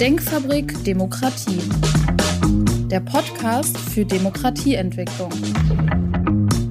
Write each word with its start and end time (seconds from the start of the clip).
Denkfabrik 0.00 0.84
Demokratie. 0.84 1.62
Der 2.90 3.00
Podcast 3.00 3.78
für 3.78 4.04
Demokratieentwicklung. 4.04 5.32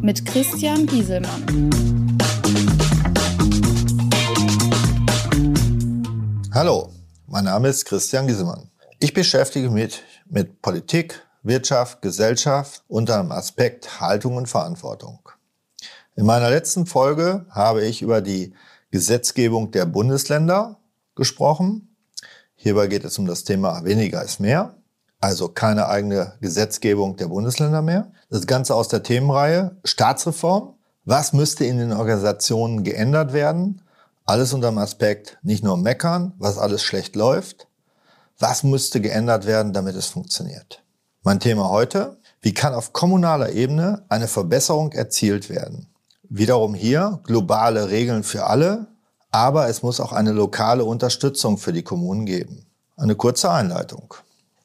Mit 0.04 0.24
Christian 0.28 0.86
Gieselmann. 0.86 1.72
Hallo, 6.54 6.92
mein 7.26 7.46
Name 7.46 7.70
ist 7.70 7.86
Christian 7.86 8.28
Gieselmann. 8.28 8.70
Ich 9.00 9.16
beschäftige 9.16 9.72
mich 9.72 10.04
mit 10.28 10.62
Politik, 10.62 11.20
Wirtschaft, 11.42 12.04
Gesellschaft 12.04 12.84
unter 12.88 13.18
dem 13.24 13.32
Aspekt 13.32 14.00
Haltung 14.00 14.36
und 14.36 14.48
Verantwortung. 14.48 15.28
In 16.16 16.28
meiner 16.28 16.52
letzten 16.52 16.86
Folge 16.86 17.48
habe 17.50 17.84
ich 17.88 18.04
über 18.04 18.22
die 18.22 18.54
Gesetzgebung 18.92 19.72
der 19.72 19.88
Bundesländer 19.88 20.78
gesprochen 21.16 21.95
Hierbei 22.56 22.88
geht 22.88 23.04
es 23.04 23.20
um 23.20 23.26
das 23.26 23.44
Thema 23.44 23.84
weniger 23.84 24.24
ist 24.24 24.40
mehr, 24.40 24.76
also 25.20 25.50
keine 25.50 25.88
eigene 25.88 26.34
Gesetzgebung 26.42 27.16
der 27.18 27.28
Bundesländer 27.28 27.82
mehr. 27.82 28.12
Das 28.30 28.48
Ganze 28.48 28.76
aus 28.76 28.88
der 28.88 29.04
Themenreihe 29.04 29.78
Staatsreform. 29.84 30.76
Was 31.04 31.34
müsste 31.34 31.66
in 31.66 31.78
den 31.78 31.94
Organisationen 31.94 32.84
geändert 32.84 33.34
werden? 33.34 33.82
Alles 34.26 34.54
unter 34.54 34.70
dem 34.70 34.80
Aspekt 34.80 35.38
nicht 35.44 35.64
nur 35.64 35.78
meckern, 35.78 36.34
was 36.40 36.58
alles 36.58 36.82
schlecht 36.82 37.16
läuft. 37.16 37.68
Was 38.40 38.64
müsste 38.64 39.00
geändert 39.00 39.46
werden, 39.46 39.72
damit 39.72 39.96
es 39.96 40.08
funktioniert? 40.08 40.84
Mein 41.24 41.40
Thema 41.40 41.70
heute, 41.70 42.18
wie 42.42 42.54
kann 42.54 42.74
auf 42.74 42.92
kommunaler 42.92 43.52
Ebene 43.52 44.04
eine 44.10 44.28
Verbesserung 44.28 44.92
erzielt 44.92 45.50
werden? 45.50 45.88
Wiederum 46.24 46.74
hier 46.74 47.20
globale 47.24 47.90
Regeln 47.90 48.24
für 48.24 48.46
alle, 48.46 48.88
aber 49.36 49.68
es 49.68 49.84
muss 49.84 50.00
auch 50.00 50.14
eine 50.14 50.32
lokale 50.32 50.86
Unterstützung 50.86 51.58
für 51.58 51.74
die 51.74 51.84
Kommunen 51.84 52.26
geben. 52.26 52.68
Eine 52.96 53.16
kurze 53.16 53.52
Einleitung. 53.52 54.14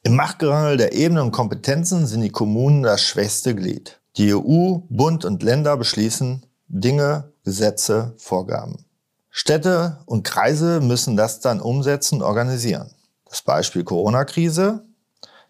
Im 0.03 0.15
Machtgerangel 0.15 0.77
der 0.77 0.93
Ebenen 0.93 1.25
und 1.25 1.31
Kompetenzen 1.33 2.07
sind 2.07 2.21
die 2.21 2.29
Kommunen 2.29 2.81
das 2.81 3.01
schwächste 3.01 3.53
Glied. 3.53 3.99
Die 4.15 4.33
EU, 4.33 4.77
Bund 4.87 5.25
und 5.25 5.43
Länder 5.43 5.75
beschließen 5.75 6.45
Dinge, 6.69 7.33
Gesetze, 7.43 8.13
Vorgaben. 8.17 8.85
Städte 9.29 9.97
und 10.05 10.23
Kreise 10.23 10.79
müssen 10.79 11.17
das 11.17 11.41
dann 11.41 11.59
umsetzen 11.59 12.15
und 12.15 12.21
organisieren. 12.21 12.91
Das 13.29 13.41
Beispiel 13.41 13.83
Corona-Krise. 13.83 14.85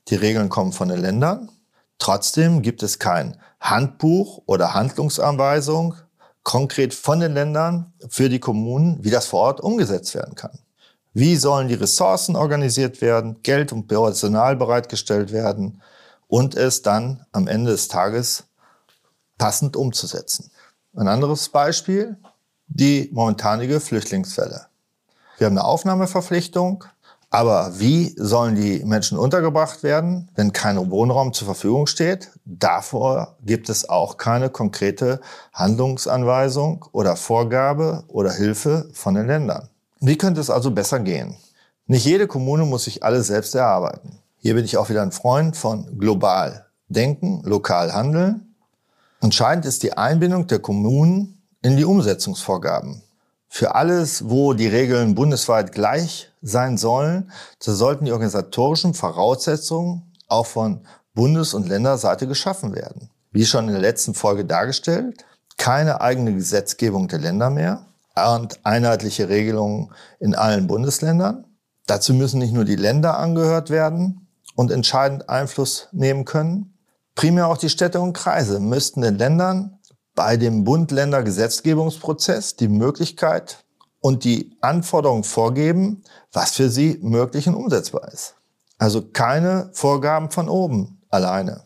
Die 0.08 0.16
Regeln 0.16 0.50
kommen 0.50 0.74
von 0.74 0.90
den 0.90 1.00
Ländern. 1.00 1.52
Trotzdem 2.00 2.64
gibt 2.64 2.82
es 2.82 2.98
kein 2.98 3.38
Handbuch 3.60 4.42
oder 4.48 4.74
Handlungsanweisung 4.74 5.94
konkret 6.44 6.94
von 6.94 7.20
den 7.20 7.34
Ländern 7.34 7.94
für 8.10 8.30
die 8.30 8.40
Kommunen, 8.40 9.04
wie 9.04 9.12
das 9.12 9.28
vor 9.28 9.42
Ort 9.42 9.62
umgesetzt 9.62 10.16
werden 10.16 10.36
kann. 10.36 10.60
Wie 11.14 11.36
sollen 11.36 11.68
die 11.68 11.76
Ressourcen 11.76 12.36
organisiert 12.36 13.02
werden, 13.02 13.44
Geld 13.44 13.74
und 13.74 13.88
Personal 13.88 14.56
bereitgestellt 14.56 15.32
werden 15.32 15.82
und 16.28 16.56
es 16.56 16.82
dann 16.82 17.26
am 17.34 17.48
Ende 17.48 17.72
des 17.72 17.90
Tages 17.90 18.46
passend 19.38 19.76
umzusetzen. 19.76 20.52
Ein 20.96 21.08
anderes 21.08 21.50
Beispiel, 21.50 22.16
die 22.68 23.10
momentanige 23.12 23.80
Flüchtlingsfälle. 23.80 24.68
Wir 25.38 25.48
haben 25.48 25.58
eine 25.58 25.66
Aufnahmeverpflichtung, 25.66 26.86
aber 27.34 27.80
wie 27.80 28.14
sollen 28.18 28.56
die 28.56 28.84
Menschen 28.84 29.18
untergebracht 29.18 29.84
werden, 29.84 30.30
wenn 30.36 30.52
kein 30.52 30.92
Wohnraum 30.92 31.32
zur 31.32 31.46
Verfügung 31.46 31.88
steht? 31.88 32.30
Davor 32.44 33.38
gibt 33.46 33.70
es 33.70 33.88
auch 33.88 34.18
keine 34.18 34.50
konkrete 34.50 35.22
Handlungsanweisung 35.54 36.86
oder 36.92 37.16
Vorgabe 37.16 38.04
oder 38.10 38.34
Hilfe 38.34 38.90
von 38.94 39.16
den 39.16 39.28
Ländern. 39.28 39.70
Wie 40.02 40.18
könnte 40.18 40.42
es 40.42 40.50
also 40.50 40.72
besser 40.72 41.00
gehen? 41.00 41.38
Nicht 41.88 42.06
jede 42.06 42.28
Kommune 42.28 42.66
muss 42.66 42.84
sich 42.84 43.02
alles 43.02 43.28
selbst 43.28 43.56
erarbeiten. 43.56 44.20
Hier 44.38 44.56
bin 44.56 44.66
ich 44.66 44.76
auch 44.76 44.90
wieder 44.90 45.02
ein 45.02 45.14
Freund 45.14 45.56
von 45.56 45.98
global 45.98 46.66
denken, 46.90 47.42
lokal 47.46 47.94
handeln. 47.94 48.56
Entscheidend 49.22 49.66
ist 49.66 49.84
die 49.84 49.94
Einbindung 49.94 50.48
der 50.48 50.60
Kommunen 50.60 51.42
in 51.62 51.78
die 51.78 51.86
Umsetzungsvorgaben. 51.86 53.04
Für 53.48 53.76
alles, 53.76 54.30
wo 54.30 54.54
die 54.54 54.68
Regeln 54.68 55.16
bundesweit 55.16 55.72
gleich 55.72 56.31
sein 56.42 56.78
sollen, 56.78 57.32
so 57.60 57.74
sollten 57.74 58.06
die 58.06 58.12
organisatorischen 58.12 58.94
Voraussetzungen 58.94 60.12
auch 60.28 60.46
von 60.46 60.82
Bundes- 61.14 61.54
und 61.54 61.68
Länderseite 61.68 62.28
geschaffen 62.28 62.74
werden. 62.76 63.10
Wie 63.32 63.46
schon 63.46 63.68
in 63.68 63.74
der 63.74 63.82
letzten 63.82 64.14
Folge 64.14 64.46
dargestellt, 64.46 65.26
keine 65.58 66.02
eigene 66.02 66.34
Gesetzgebung 66.34 67.08
der 67.08 67.20
Länder 67.20 67.50
mehr 67.50 67.86
und 68.16 68.60
einheitliche 68.66 69.30
Regelungen 69.30 69.92
in 70.20 70.36
allen 70.36 70.68
Bundesländern. 70.68 71.46
Dazu 71.88 72.14
müssen 72.14 72.40
nicht 72.40 72.54
nur 72.54 72.66
die 72.66 72.76
Länder 72.76 73.18
angehört 73.18 73.70
werden 73.70 74.28
und 74.56 74.72
entscheidend 74.72 75.30
Einfluss 75.30 75.88
nehmen 75.92 76.26
können. 76.26 76.78
Primär 77.16 77.48
auch 77.48 77.58
die 77.58 77.70
Städte 77.70 78.02
und 78.02 78.14
Kreise 78.14 78.60
müssten 78.60 79.02
den 79.02 79.18
Ländern 79.18 79.80
bei 80.16 80.38
dem 80.38 80.64
Bund-Länder-Gesetzgebungsprozess 80.64 82.56
die 82.56 82.68
Möglichkeit 82.68 83.64
und 84.02 84.24
die 84.24 84.58
Anforderungen 84.62 85.24
vorgeben, 85.24 86.04
was 86.34 86.52
für 86.52 86.70
sie 86.70 87.00
möglich 87.02 87.48
und 87.48 87.56
umsetzbar 87.56 88.12
ist. 88.12 88.36
Also 88.78 89.04
keine 89.04 89.70
Vorgaben 89.74 90.32
von 90.32 90.50
oben 90.50 91.00
alleine. 91.10 91.64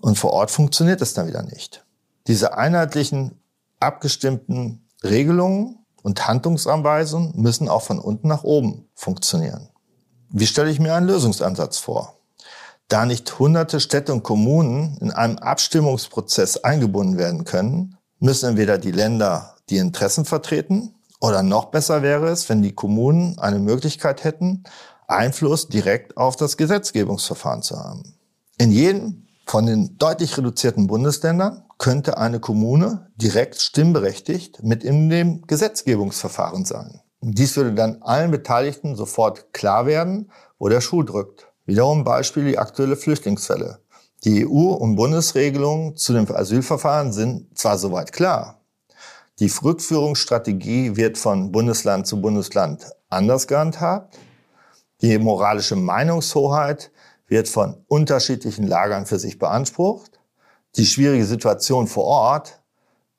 Und 0.00 0.18
vor 0.18 0.32
Ort 0.32 0.50
funktioniert 0.50 1.02
es 1.02 1.14
dann 1.14 1.28
wieder 1.28 1.42
nicht. 1.42 1.84
Diese 2.26 2.56
einheitlichen, 2.56 3.38
abgestimmten 3.80 4.88
Regelungen 5.02 5.78
und 6.02 6.26
Handlungsanweisungen 6.26 7.32
müssen 7.36 7.68
auch 7.68 7.82
von 7.82 7.98
unten 7.98 8.28
nach 8.28 8.44
oben 8.44 8.88
funktionieren. 8.94 9.68
Wie 10.30 10.46
stelle 10.46 10.70
ich 10.70 10.80
mir 10.80 10.94
einen 10.94 11.06
Lösungsansatz 11.06 11.78
vor? 11.78 12.18
Da 12.88 13.04
nicht 13.04 13.38
hunderte 13.38 13.80
Städte 13.80 14.12
und 14.12 14.22
Kommunen 14.22 14.96
in 14.98 15.10
einem 15.10 15.38
Abstimmungsprozess 15.38 16.58
eingebunden 16.58 17.18
werden 17.18 17.44
können, 17.44 17.96
müssen 18.20 18.50
entweder 18.50 18.78
die 18.78 18.90
Länder 18.90 19.56
die 19.70 19.78
Interessen 19.78 20.24
vertreten 20.24 20.93
oder 21.20 21.42
noch 21.42 21.66
besser 21.66 22.02
wäre 22.02 22.28
es, 22.28 22.48
wenn 22.48 22.62
die 22.62 22.74
Kommunen 22.74 23.38
eine 23.38 23.58
Möglichkeit 23.58 24.24
hätten, 24.24 24.64
Einfluss 25.06 25.68
direkt 25.68 26.16
auf 26.16 26.36
das 26.36 26.56
Gesetzgebungsverfahren 26.56 27.62
zu 27.62 27.78
haben. 27.78 28.14
In 28.58 28.70
jedem 28.70 29.26
von 29.46 29.66
den 29.66 29.98
deutlich 29.98 30.36
reduzierten 30.38 30.86
Bundesländern 30.86 31.64
könnte 31.78 32.18
eine 32.18 32.40
Kommune 32.40 33.10
direkt 33.16 33.60
stimmberechtigt 33.60 34.62
mit 34.62 34.84
in 34.84 35.10
dem 35.10 35.46
Gesetzgebungsverfahren 35.46 36.64
sein. 36.64 37.00
Dies 37.20 37.56
würde 37.56 37.72
dann 37.72 38.02
allen 38.02 38.30
Beteiligten 38.30 38.96
sofort 38.96 39.52
klar 39.52 39.86
werden, 39.86 40.30
wo 40.58 40.68
der 40.68 40.80
Schuh 40.80 41.02
drückt. 41.02 41.48
Wiederum 41.66 42.04
Beispiel 42.04 42.44
die 42.44 42.58
aktuelle 42.58 42.96
Flüchtlingsfälle. 42.96 43.80
Die 44.24 44.46
EU- 44.46 44.74
und 44.74 44.96
Bundesregelungen 44.96 45.96
zu 45.96 46.12
dem 46.12 46.30
Asylverfahren 46.30 47.12
sind 47.12 47.56
zwar 47.58 47.78
soweit 47.78 48.12
klar. 48.12 48.60
Die 49.40 49.50
Rückführungsstrategie 49.50 50.96
wird 50.96 51.18
von 51.18 51.50
Bundesland 51.50 52.06
zu 52.06 52.20
Bundesland 52.20 52.86
anders 53.08 53.48
gehandhabt. 53.48 54.16
Die 55.00 55.18
moralische 55.18 55.74
Meinungshoheit 55.74 56.92
wird 57.26 57.48
von 57.48 57.84
unterschiedlichen 57.88 58.66
Lagern 58.66 59.06
für 59.06 59.18
sich 59.18 59.40
beansprucht. 59.40 60.20
Die 60.76 60.86
schwierige 60.86 61.24
Situation 61.24 61.88
vor 61.88 62.04
Ort 62.04 62.62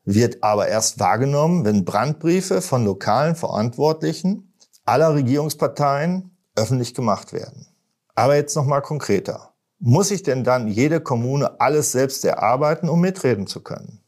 wird 0.06 0.42
aber 0.42 0.70
erst 0.70 1.00
wahrgenommen, 1.00 1.66
wenn 1.66 1.84
Brandbriefe 1.84 2.62
von 2.62 2.86
lokalen 2.86 3.36
Verantwortlichen 3.36 4.54
aller 4.86 5.16
Regierungsparteien 5.16 6.38
öffentlich 6.56 6.94
gemacht 6.94 7.34
werden. 7.34 7.68
Aber 8.14 8.36
jetzt 8.36 8.56
noch 8.56 8.66
mal 8.66 8.82
konkreter. 8.82 9.54
Muss 9.80 10.08
sich 10.08 10.24
denn 10.24 10.46
dann 10.46 10.70
jede 10.70 11.02
Kommune 11.02 11.60
alles 11.60 11.92
selbst 11.92 12.24
erarbeiten, 12.24 12.88
um 12.88 13.02
mitreden 13.02 13.48
zu 13.48 13.62
können? 13.62 14.05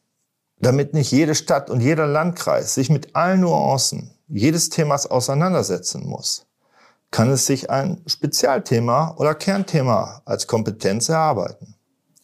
Damit 0.59 0.93
nicht 0.93 1.11
jede 1.11 1.35
Stadt 1.35 1.69
und 1.69 1.81
jeder 1.81 2.07
Landkreis 2.07 2.73
sich 2.73 2.89
mit 2.89 3.15
allen 3.15 3.41
Nuancen 3.41 4.11
jedes 4.27 4.69
Themas 4.69 5.05
auseinandersetzen 5.05 6.05
muss, 6.05 6.45
kann 7.11 7.29
es 7.29 7.45
sich 7.45 7.69
ein 7.69 8.01
Spezialthema 8.05 9.15
oder 9.17 9.35
Kernthema 9.35 10.21
als 10.25 10.47
Kompetenz 10.47 11.09
erarbeiten. 11.09 11.75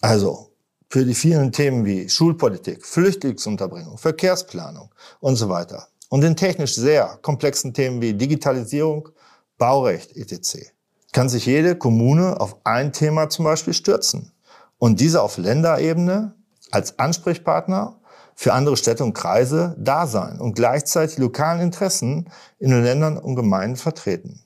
Also 0.02 0.50
für 0.90 1.06
die 1.06 1.14
vielen 1.14 1.52
Themen 1.52 1.86
wie 1.86 2.10
Schulpolitik, 2.10 2.86
Flüchtlingsunterbringung, 2.86 3.98
Verkehrsplanung 3.98 4.90
und 5.20 5.36
so 5.36 5.50
weiter 5.50 5.88
und 6.10 6.22
den 6.22 6.36
technisch 6.36 6.76
sehr 6.76 7.18
komplexen 7.22 7.74
Themen 7.74 8.02
wie 8.02 8.14
Digitalisierung, 8.14 9.10
Baurecht 9.58 10.18
etc 10.18 10.74
kann 11.14 11.30
sich 11.30 11.46
jede 11.46 11.76
Kommune 11.78 12.42
auf 12.42 12.58
ein 12.66 12.92
Thema 12.92 13.30
zum 13.30 13.46
Beispiel 13.46 13.74
stürzen 13.74 14.32
und 14.80 15.00
diese 15.00 15.22
auf 15.22 15.38
Länderebene 15.38 16.34
als 16.72 17.00
Ansprechpartner 17.00 18.00
für 18.36 18.54
andere 18.54 18.78
Städte 18.78 19.04
und 19.04 19.14
Kreise 19.14 19.76
da 19.78 20.08
sein 20.08 20.40
und 20.40 20.56
gleichzeitig 20.56 21.18
lokalen 21.18 21.62
Interessen 21.62 22.30
in 22.60 22.72
den 22.72 22.84
Ländern 22.84 23.18
und 23.18 23.36
Gemeinden 23.36 23.78
vertreten. 23.78 24.42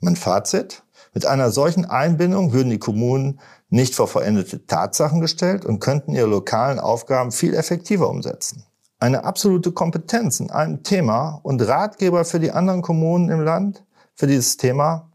Mein 0.00 0.16
Fazit? 0.16 0.82
Mit 1.12 1.26
einer 1.26 1.50
solchen 1.50 1.84
Einbindung 1.84 2.52
würden 2.52 2.70
die 2.70 2.78
Kommunen 2.78 3.40
nicht 3.68 3.94
vor 3.94 4.06
verendete 4.06 4.66
Tatsachen 4.66 5.20
gestellt 5.20 5.64
und 5.64 5.80
könnten 5.80 6.12
ihre 6.12 6.26
lokalen 6.26 6.78
Aufgaben 6.78 7.32
viel 7.32 7.54
effektiver 7.54 8.08
umsetzen. 8.08 8.64
Eine 9.00 9.24
absolute 9.24 9.72
Kompetenz 9.72 10.40
in 10.40 10.50
einem 10.50 10.82
Thema 10.82 11.40
und 11.42 11.66
Ratgeber 11.66 12.24
für 12.24 12.38
die 12.38 12.52
anderen 12.52 12.82
Kommunen 12.82 13.30
im 13.30 13.40
Land 13.40 13.84
für 14.14 14.26
dieses 14.26 14.56
Thema 14.56 15.10